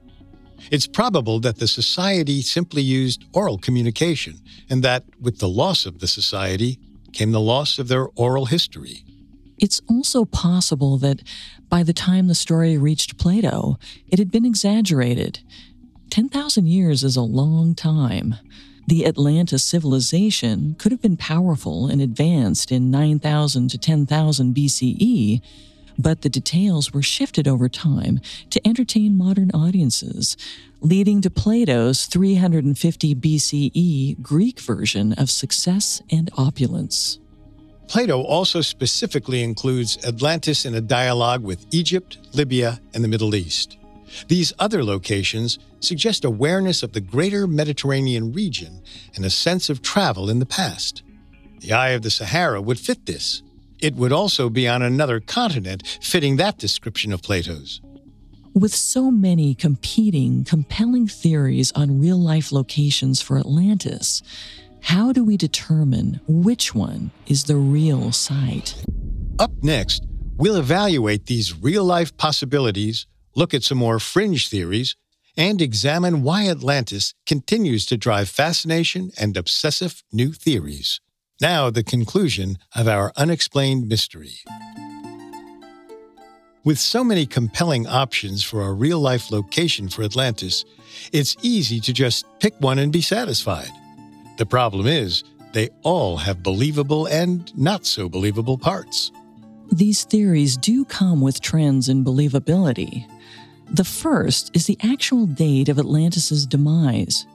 [0.72, 6.00] It's probable that the society simply used oral communication, and that with the loss of
[6.00, 6.80] the society
[7.14, 9.04] came the loss of their oral history.
[9.58, 11.22] It's also possible that
[11.70, 15.40] by the time the story reached Plato, it had been exaggerated.
[16.10, 18.36] 10,000 years is a long time.
[18.88, 25.42] The Atlantis civilization could have been powerful and advanced in 9000 to 10,000 BCE,
[25.98, 30.38] but the details were shifted over time to entertain modern audiences,
[30.82, 37.20] leading to Plato's 350 BCE Greek version of success and opulence.
[37.88, 43.78] Plato also specifically includes Atlantis in a dialogue with Egypt, Libya, and the Middle East.
[44.28, 48.82] These other locations suggest awareness of the greater Mediterranean region
[49.16, 51.04] and a sense of travel in the past.
[51.60, 53.42] The Eye of the Sahara would fit this.
[53.86, 57.82] It would also be on another continent, fitting that description of Plato's.
[58.56, 64.24] With so many competing, compelling theories on real life locations for Atlantis,
[64.82, 68.74] how do we determine which one is the real site?
[69.38, 70.04] Up next,
[70.36, 74.96] we'll evaluate these real life possibilities, look at some more fringe theories,
[75.38, 81.02] and examine why Atlantis continues to drive fascination and obsessive new theories.
[81.42, 84.36] Now, the conclusion of our unexplained mystery.
[86.64, 90.64] With so many compelling options for a real life location for Atlantis,
[91.12, 93.70] it's easy to just pick one and be satisfied.
[94.38, 99.12] The problem is, they all have believable and not so believable parts.
[99.70, 103.10] These theories do come with trends in believability.
[103.70, 107.28] The first is the actual date of Atlantis' demise.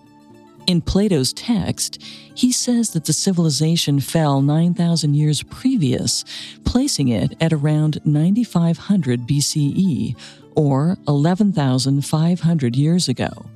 [0.70, 2.00] In Plato's text,
[2.32, 6.24] he says that the civilization fell 9,000 years previous,
[6.64, 10.14] placing it at around 9500 BCE,
[10.54, 13.46] or 11,500 years ago.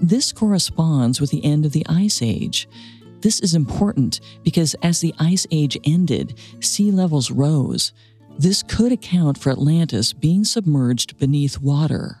[0.00, 2.66] This corresponds with the end of the Ice Age.
[3.20, 7.92] This is important because as the Ice Age ended, sea levels rose.
[8.38, 12.18] This could account for Atlantis being submerged beneath water.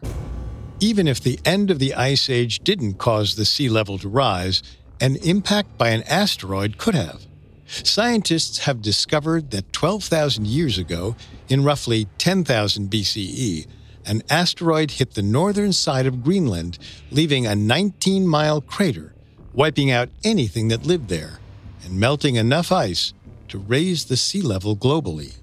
[0.82, 4.62] Even if the end of the Ice Age didn't cause the sea level to rise,
[4.98, 7.26] an impact by an asteroid could have.
[7.66, 11.16] Scientists have discovered that 12,000 years ago,
[11.50, 13.66] in roughly 10,000 BCE,
[14.06, 16.78] an asteroid hit the northern side of Greenland,
[17.10, 19.14] leaving a 19 mile crater,
[19.52, 21.40] wiping out anything that lived there,
[21.84, 23.12] and melting enough ice
[23.48, 25.34] to raise the sea level globally.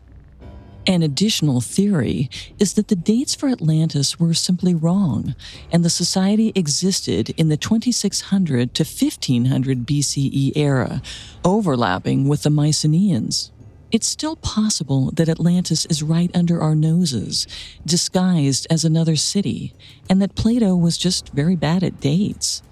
[0.88, 2.30] An additional theory
[2.60, 5.36] is that the dates for Atlantis were simply wrong,
[5.70, 11.02] and the society existed in the 2600 to 1500 BCE era,
[11.44, 13.52] overlapping with the Mycenaeans.
[13.92, 17.48] It's still possible that Atlantis is right under our noses,
[17.86, 19.74] disguised as another city,
[20.10, 22.64] and that Plato was just very bad at dates.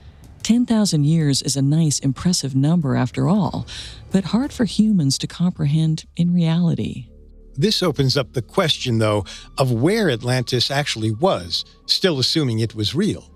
[0.41, 3.67] 10,000 years is a nice, impressive number after all,
[4.09, 7.09] but hard for humans to comprehend in reality.
[7.57, 9.25] This opens up the question, though,
[9.57, 13.29] of where Atlantis actually was, still assuming it was real.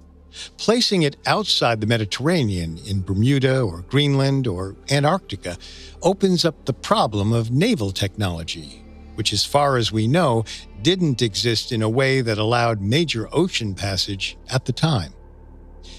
[0.57, 5.57] Placing it outside the Mediterranean, in Bermuda or Greenland or Antarctica,
[6.01, 8.83] opens up the problem of naval technology,
[9.15, 10.43] which, as far as we know,
[10.81, 15.13] didn't exist in a way that allowed major ocean passage at the time.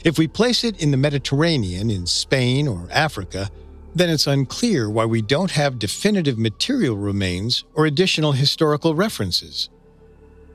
[0.04, 3.50] If we place it in the Mediterranean, in Spain or Africa,
[3.94, 9.68] then it's unclear why we don't have definitive material remains or additional historical references.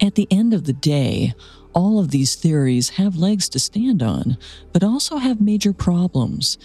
[0.01, 1.33] At the end of the day,
[1.73, 4.37] all of these theories have legs to stand on,
[4.71, 6.57] but also have major problems.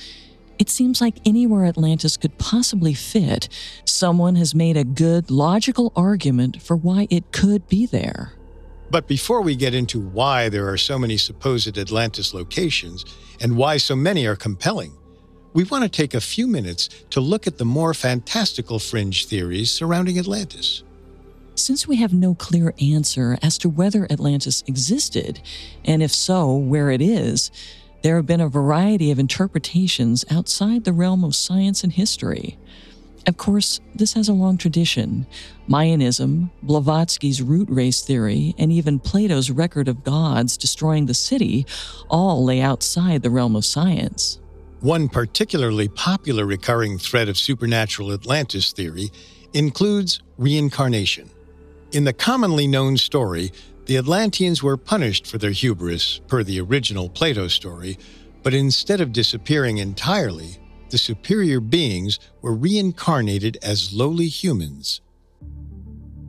[0.58, 3.48] It seems like anywhere Atlantis could possibly fit,
[3.84, 8.34] someone has made a good, logical argument for why it could be there.
[8.90, 13.04] But before we get into why there are so many supposed Atlantis locations
[13.40, 14.96] and why so many are compelling,
[15.52, 19.70] we want to take a few minutes to look at the more fantastical fringe theories
[19.70, 20.82] surrounding Atlantis.
[21.56, 25.40] Since we have no clear answer as to whether Atlantis existed,
[25.84, 27.50] and if so, where it is,
[28.02, 32.56] there have been a variety of interpretations outside the realm of science and history.
[33.26, 35.26] Of course, this has a long tradition.
[35.68, 41.66] Mayanism, Blavatsky's root race theory, and even Plato's record of gods destroying the city
[42.08, 44.39] all lay outside the realm of science.
[44.80, 49.12] One particularly popular recurring thread of supernatural Atlantis theory
[49.52, 51.28] includes reincarnation.
[51.92, 53.52] In the commonly known story,
[53.84, 57.98] the Atlanteans were punished for their hubris, per the original Plato story,
[58.42, 60.56] but instead of disappearing entirely,
[60.88, 65.02] the superior beings were reincarnated as lowly humans.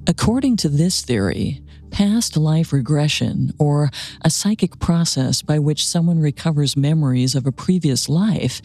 [0.08, 6.78] According to this theory, Past life regression, or a psychic process by which someone recovers
[6.78, 8.62] memories of a previous life,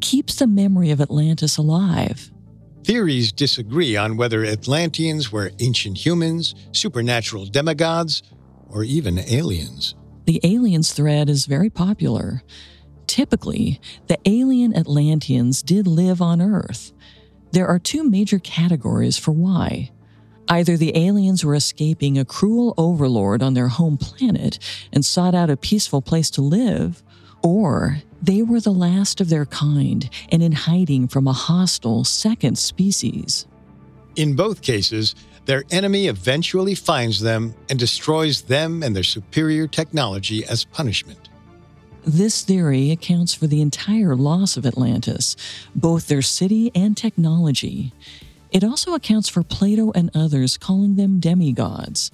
[0.00, 2.30] keeps the memory of Atlantis alive.
[2.84, 8.22] Theories disagree on whether Atlanteans were ancient humans, supernatural demigods,
[8.68, 9.94] or even aliens.
[10.24, 12.42] The aliens thread is very popular.
[13.06, 16.92] Typically, the alien Atlanteans did live on Earth.
[17.52, 19.90] There are two major categories for why.
[20.50, 24.58] Either the aliens were escaping a cruel overlord on their home planet
[24.92, 27.04] and sought out a peaceful place to live,
[27.40, 32.58] or they were the last of their kind and in hiding from a hostile second
[32.58, 33.46] species.
[34.16, 40.44] In both cases, their enemy eventually finds them and destroys them and their superior technology
[40.46, 41.28] as punishment.
[42.04, 45.36] This theory accounts for the entire loss of Atlantis,
[45.76, 47.92] both their city and technology.
[48.50, 52.10] It also accounts for Plato and others calling them demigods.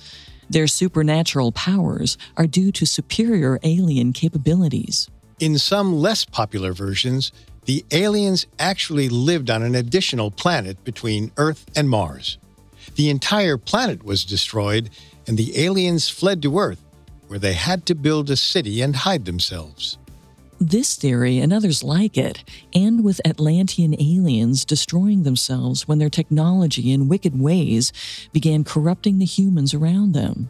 [0.51, 5.09] Their supernatural powers are due to superior alien capabilities.
[5.41, 7.33] In some less popular versions,
[7.65, 12.39] the aliens actually lived on an additional planet between Earth and Mars.
[12.95, 14.91] The entire planet was destroyed,
[15.27, 16.83] and the aliens fled to Earth,
[17.27, 19.99] where they had to build a city and hide themselves.
[20.59, 22.43] This theory and others like it
[22.73, 27.93] end with Atlantean aliens destroying themselves when their technology and wicked ways
[28.33, 30.49] began corrupting the humans around them.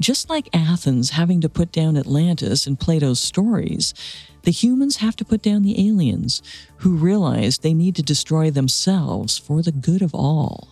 [0.00, 3.94] Just like Athens having to put down Atlantis in Plato's stories,
[4.42, 6.42] the humans have to put down the aliens,
[6.78, 10.68] who realize they need to destroy themselves for the good of all.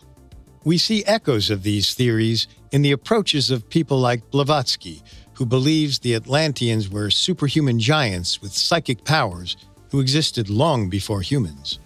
[0.64, 5.02] We see echoes of these theories in the approaches of people like Blavatsky,
[5.40, 9.56] who believes the Atlanteans were superhuman giants with psychic powers
[9.90, 11.78] who existed long before humans.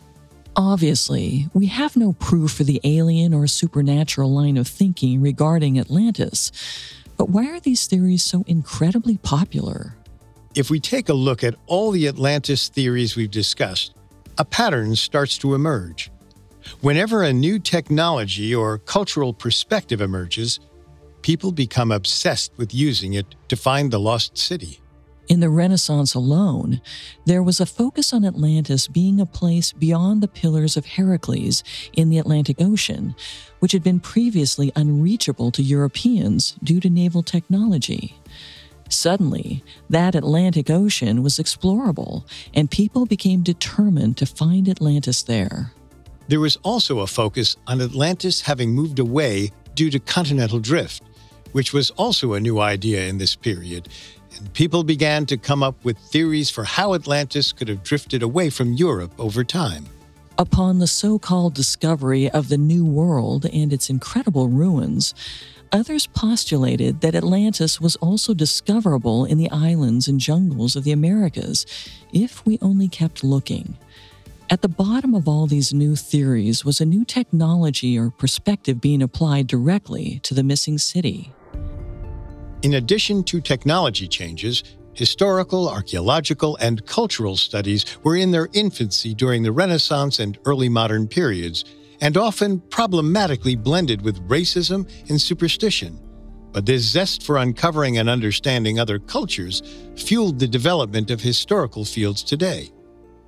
[0.56, 6.50] Obviously, we have no proof for the alien or supernatural line of thinking regarding Atlantis,
[7.16, 9.94] but why are these theories so incredibly popular?
[10.56, 13.94] If we take a look at all the Atlantis theories we've discussed,
[14.36, 16.10] a pattern starts to emerge.
[16.80, 20.58] Whenever a new technology or cultural perspective emerges,
[21.24, 24.78] people become obsessed with using it to find the lost city.
[25.26, 26.82] In the Renaissance alone,
[27.24, 31.64] there was a focus on Atlantis being a place beyond the pillars of Heracles
[31.94, 33.14] in the Atlantic Ocean,
[33.60, 38.20] which had been previously unreachable to Europeans due to naval technology.
[38.90, 45.72] Suddenly, that Atlantic Ocean was explorable, and people became determined to find Atlantis there.
[46.28, 51.02] There was also a focus on Atlantis having moved away due to continental drift,
[51.54, 53.88] which was also a new idea in this period,
[54.36, 58.50] and people began to come up with theories for how Atlantis could have drifted away
[58.50, 59.86] from Europe over time.
[60.36, 65.14] Upon the so called discovery of the New World and its incredible ruins,
[65.70, 71.66] others postulated that Atlantis was also discoverable in the islands and jungles of the Americas
[72.12, 73.78] if we only kept looking.
[74.50, 79.02] At the bottom of all these new theories was a new technology or perspective being
[79.02, 81.32] applied directly to the missing city.
[82.64, 89.42] In addition to technology changes, historical, archaeological, and cultural studies were in their infancy during
[89.42, 91.66] the Renaissance and early modern periods,
[92.00, 96.00] and often problematically blended with racism and superstition.
[96.52, 99.62] But this zest for uncovering and understanding other cultures
[99.96, 102.72] fueled the development of historical fields today.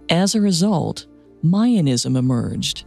[0.08, 1.06] As a result,
[1.44, 2.86] Mayanism emerged.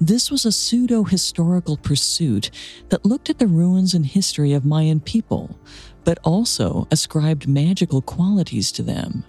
[0.00, 2.52] This was a pseudo historical pursuit
[2.88, 5.58] that looked at the ruins and history of Mayan people,
[6.04, 9.24] but also ascribed magical qualities to them.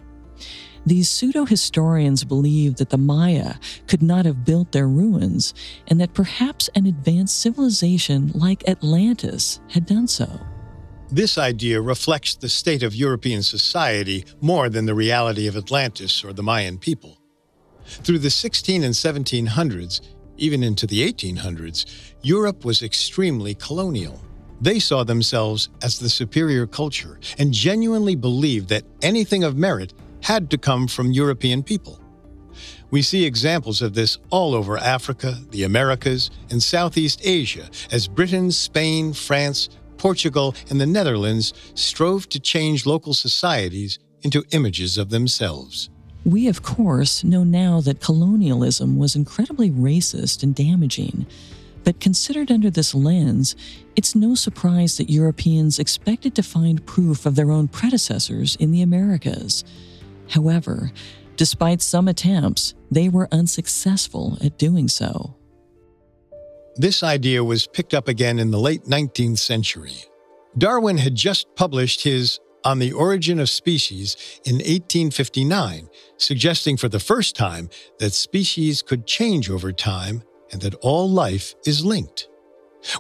[0.86, 3.56] These pseudo historians believed that the Maya
[3.88, 5.54] could not have built their ruins
[5.88, 10.40] and that perhaps an advanced civilization like Atlantis had done so.
[11.12, 16.32] This idea reflects the state of European society more than the reality of Atlantis or
[16.32, 17.18] the Mayan people.
[17.86, 20.02] Through the 16 and 1700s,
[20.40, 21.86] even into the 1800s,
[22.22, 24.20] Europe was extremely colonial.
[24.62, 30.50] They saw themselves as the superior culture and genuinely believed that anything of merit had
[30.52, 32.00] to come from European people.
[32.92, 38.52] We see examples of this all over Africa, the Americas, and Southeast Asia as Britain,
[38.52, 45.90] Spain, France, Portugal, and the Netherlands strove to change local societies into images of themselves.
[46.30, 51.26] We, of course, know now that colonialism was incredibly racist and damaging.
[51.84, 53.56] But considered under this lens,
[53.96, 58.84] it's no surprise that Europeans expected to find proof of their own predecessors in the
[58.84, 59.64] Americas.
[60.30, 60.92] However,
[61.36, 65.36] despite some attempts, they were unsuccessful at doing so.
[66.76, 69.96] This idea was picked up again in the late 19th century.
[70.60, 77.00] Darwin had just published his on the origin of species in 1859, suggesting for the
[77.00, 82.28] first time that species could change over time and that all life is linked.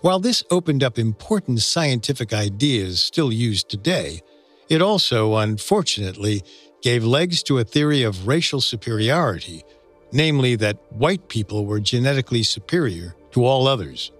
[0.01, 4.21] While this opened up important scientific ideas still used today,
[4.69, 6.43] it also, unfortunately,
[6.81, 9.63] gave legs to a theory of racial superiority,
[10.11, 14.11] namely that white people were genetically superior to all others.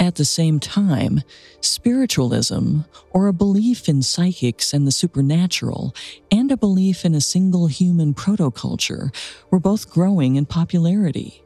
[0.00, 1.22] At the same time,
[1.60, 2.78] spiritualism,
[3.10, 5.94] or a belief in psychics and the supernatural,
[6.30, 9.14] and a belief in a single human protoculture
[9.50, 11.42] were both growing in popularity.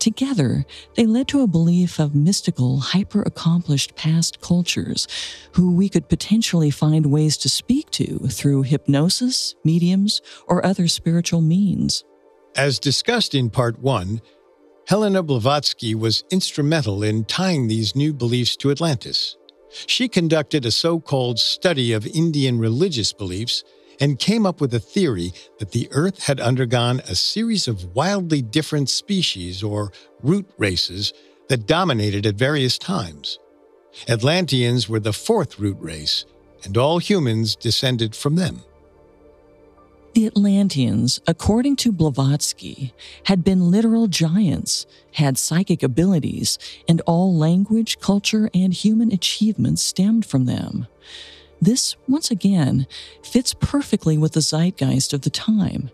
[0.00, 0.66] Together,
[0.96, 5.06] they led to a belief of mystical, hyper accomplished past cultures
[5.52, 11.42] who we could potentially find ways to speak to through hypnosis, mediums, or other spiritual
[11.42, 12.02] means.
[12.56, 14.20] As discussed in Part 1,
[14.86, 19.36] Helena Blavatsky was instrumental in tying these new beliefs to Atlantis.
[19.86, 23.64] She conducted a so called study of Indian religious beliefs
[23.98, 28.42] and came up with a theory that the Earth had undergone a series of wildly
[28.42, 29.90] different species or
[30.22, 31.12] root races
[31.48, 33.38] that dominated at various times.
[34.06, 36.26] Atlanteans were the fourth root race,
[36.62, 38.62] and all humans descended from them.
[40.14, 42.94] The Atlanteans, according to Blavatsky,
[43.24, 46.56] had been literal giants, had psychic abilities,
[46.88, 50.86] and all language, culture, and human achievements stemmed from them.
[51.60, 52.86] This, once again,
[53.24, 55.90] fits perfectly with the zeitgeist of the time.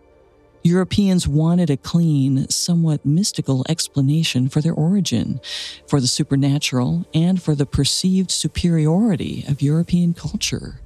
[0.62, 5.40] Europeans wanted a clean, somewhat mystical explanation for their origin,
[5.86, 10.82] for the supernatural, and for the perceived superiority of European culture.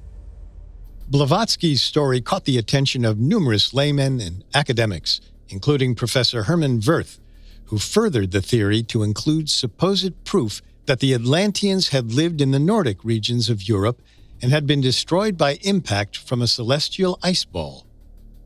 [1.07, 7.19] Blavatsky's story caught the attention of numerous laymen and academics, including Professor Hermann Wirth,
[7.65, 12.59] who furthered the theory to include supposed proof that the Atlanteans had lived in the
[12.59, 14.01] Nordic regions of Europe
[14.41, 17.85] and had been destroyed by impact from a celestial ice ball.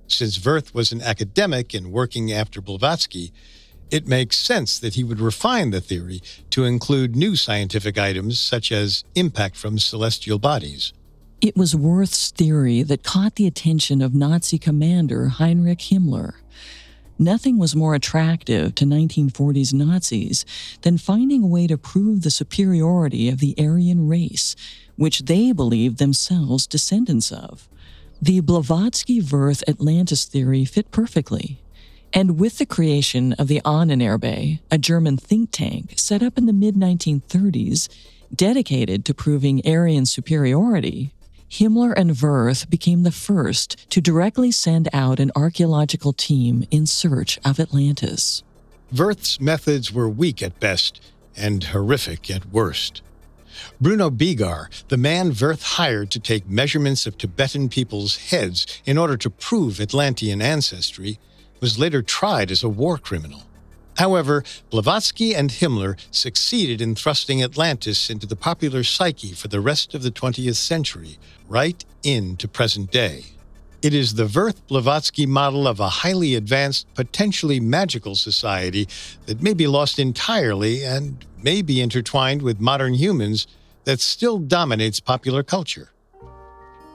[0.08, 3.32] Since Wirth was an academic and working after Blavatsky,
[3.90, 8.70] it makes sense that he would refine the theory to include new scientific items such
[8.70, 10.92] as impact from celestial bodies.
[11.42, 16.34] It was Wirth's theory that caught the attention of Nazi commander Heinrich Himmler.
[17.18, 20.46] Nothing was more attractive to 1940s Nazis
[20.82, 24.54] than finding a way to prove the superiority of the Aryan race,
[24.98, 27.70] which they believed themselves descendants of.
[28.22, 31.62] The Blavatsky Wirth Atlantis theory fit perfectly.
[32.12, 36.54] And with the creation of the Ahnenerbe, a German think tank set up in the
[36.54, 37.88] mid 1930s,
[38.36, 41.14] dedicated to proving Aryan superiority,
[41.50, 47.40] Himmler and Wirth became the first to directly send out an archaeological team in search
[47.44, 48.44] of Atlantis.
[48.96, 51.02] Wirth's methods were weak at best
[51.36, 53.02] and horrific at worst.
[53.82, 59.18] Bruno Beger, the man Wirth hired to take measurements of Tibetan people's heads in order
[59.18, 61.20] to prove Atlantean ancestry,
[61.60, 63.44] was later tried as a war criminal.
[63.98, 69.94] However, Blavatsky and Himmler succeeded in thrusting Atlantis into the popular psyche for the rest
[69.94, 71.18] of the 20th century,
[71.48, 73.26] right into present day.
[73.82, 78.88] It is the Wirth Blavatsky model of a highly advanced, potentially magical society
[79.26, 83.48] that may be lost entirely and may be intertwined with modern humans
[83.86, 85.92] that still dominates popular culture.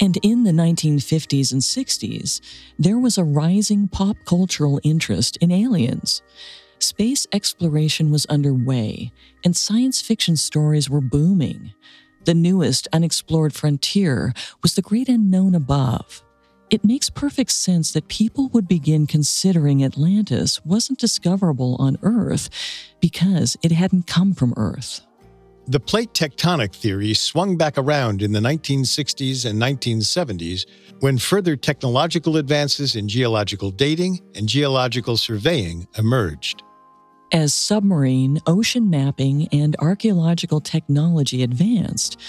[0.01, 2.41] And in the 1950s and 60s,
[2.79, 6.21] there was a rising pop cultural interest in aliens
[6.79, 9.13] space exploration was underway,
[9.45, 11.73] and science fiction stories were booming.
[12.25, 16.23] The newest unexplored frontier was the great unknown above.
[16.71, 22.49] It makes perfect sense that people would begin considering Atlantis wasn't discoverable on Earth
[23.01, 25.03] because it hadn't come from Earth.
[25.67, 30.67] The plate tectonic theory swung back around in the 1960s and 1970s
[31.01, 36.63] when further technological advances in geological dating and geological surveying emerged.
[37.33, 42.21] As submarine, ocean mapping, and archaeological technology advanced,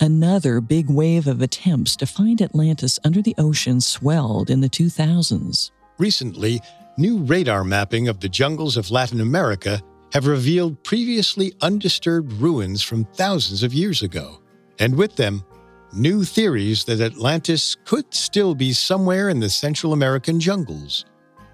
[0.00, 5.70] another big wave of attempts to find Atlantis under the ocean swelled in the 2000s.
[5.98, 6.60] Recently,
[6.98, 9.80] new radar mapping of the jungles of Latin America
[10.12, 14.40] have revealed previously undisturbed ruins from thousands of years ago,
[14.78, 15.44] and with them,
[15.92, 21.04] new theories that Atlantis could still be somewhere in the Central American jungles.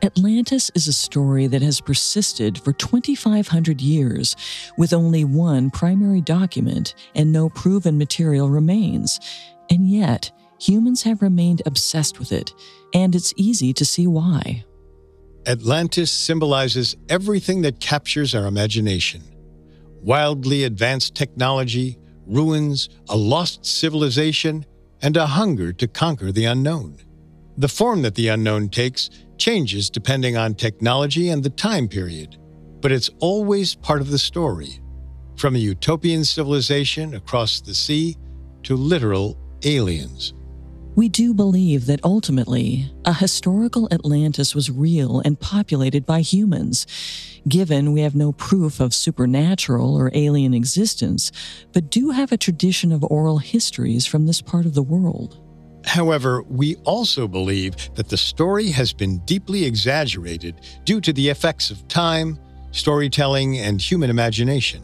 [0.02, 4.36] Atlantis is a story that has persisted for 2,500 years
[4.76, 9.18] with only one primary document and no proven material remains.
[9.70, 10.30] And yet,
[10.60, 12.52] humans have remained obsessed with it,
[12.94, 14.64] and it's easy to see why.
[15.46, 19.22] Atlantis symbolizes everything that captures our imagination
[20.02, 24.64] wildly advanced technology, ruins, a lost civilization,
[25.02, 26.96] and a hunger to conquer the unknown.
[27.58, 32.38] The form that the unknown takes changes depending on technology and the time period,
[32.80, 34.80] but it's always part of the story.
[35.36, 38.16] From a utopian civilization across the sea
[38.62, 40.34] to literal aliens.
[40.96, 46.86] We do believe that ultimately, a historical Atlantis was real and populated by humans,
[47.46, 51.32] given we have no proof of supernatural or alien existence,
[51.74, 55.38] but do have a tradition of oral histories from this part of the world.
[55.84, 61.70] However, we also believe that the story has been deeply exaggerated due to the effects
[61.70, 62.38] of time,
[62.70, 64.82] storytelling, and human imagination.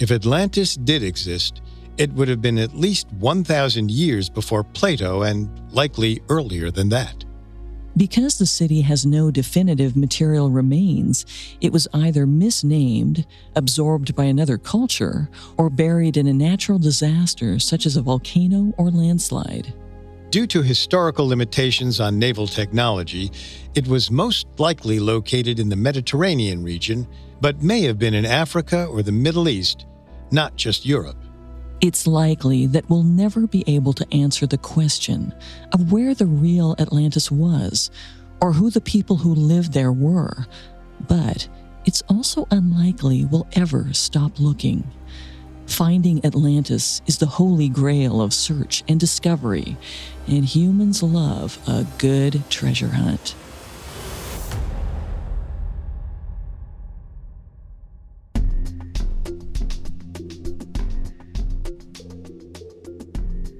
[0.00, 1.62] If Atlantis did exist,
[1.98, 7.24] it would have been at least 1,000 years before Plato and likely earlier than that.
[7.96, 11.26] Because the city has no definitive material remains,
[11.60, 13.26] it was either misnamed,
[13.56, 18.92] absorbed by another culture, or buried in a natural disaster such as a volcano or
[18.92, 19.74] landslide.
[20.30, 23.32] Due to historical limitations on naval technology,
[23.74, 27.08] it was most likely located in the Mediterranean region,
[27.40, 29.86] but may have been in Africa or the Middle East,
[30.30, 31.16] not just Europe.
[31.80, 35.32] It's likely that we'll never be able to answer the question
[35.72, 37.92] of where the real Atlantis was
[38.40, 40.46] or who the people who lived there were,
[41.06, 41.48] but
[41.84, 44.90] it's also unlikely we'll ever stop looking.
[45.66, 49.76] Finding Atlantis is the holy grail of search and discovery,
[50.26, 53.36] and humans love a good treasure hunt.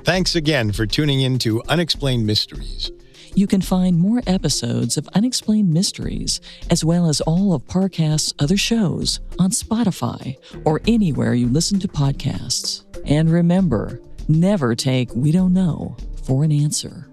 [0.09, 2.91] Thanks again for tuning in to Unexplained Mysteries.
[3.35, 6.41] You can find more episodes of Unexplained Mysteries,
[6.71, 11.89] as well as all of Parcast's other shows, on Spotify or anywhere you listen to
[11.89, 12.87] podcasts.
[13.05, 17.07] And remember, Never take we don't know for an answer.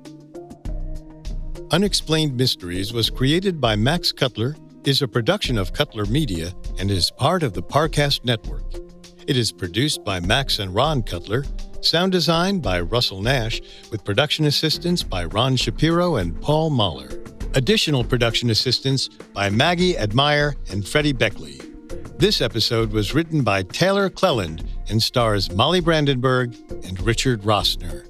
[1.72, 7.12] Unexplained Mysteries was created by Max Cutler, is a production of Cutler Media, and is
[7.12, 8.64] part of the Parcast Network.
[9.28, 11.44] It is produced by Max and Ron Cutler,
[11.82, 13.62] sound design by Russell Nash,
[13.92, 17.10] with production assistance by Ron Shapiro and Paul Mahler.
[17.54, 21.60] Additional production assistance by Maggie Admire and Freddie Beckley.
[22.18, 28.06] This episode was written by Taylor Cleland and stars Molly Brandenburg and Richard Rossner.